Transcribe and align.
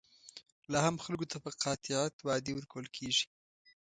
لا 0.71 0.79
هم 0.87 0.95
خلکو 1.05 1.25
ته 1.31 1.37
په 1.43 1.49
قاطعیت 1.63 2.15
وعدې 2.27 2.51
ورکول 2.55 2.85
کېږي. 2.97 3.25